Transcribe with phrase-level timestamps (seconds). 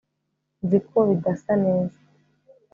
[0.63, 1.97] nzi ko bidasa neza